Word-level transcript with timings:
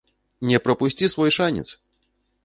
Не 0.51 0.59
прапусці 0.67 1.09
свой 1.13 1.31
шанец! 1.37 1.67